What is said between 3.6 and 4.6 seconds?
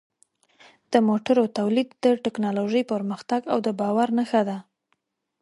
د باور نښه ده.